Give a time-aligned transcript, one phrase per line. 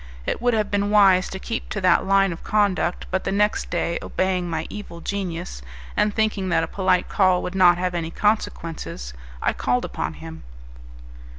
[0.25, 3.69] It would have been wise to keep to that line of conduct; but the next
[3.69, 5.61] day, obeying my evil genius,
[5.95, 10.41] and thinking that a polite call could not have any consequences, I called upon him.